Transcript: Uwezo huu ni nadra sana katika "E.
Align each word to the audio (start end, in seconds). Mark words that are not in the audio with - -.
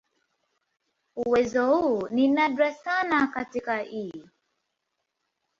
Uwezo 1.15 1.67
huu 1.75 2.07
ni 2.09 2.27
nadra 2.27 2.73
sana 2.73 3.27
katika 3.27 3.83
"E. 3.83 4.13